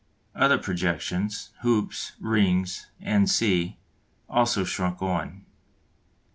[0.33, 2.87] Other projections, hoops, rings,
[3.27, 3.77] &c.,
[4.27, 5.45] also shrunk on.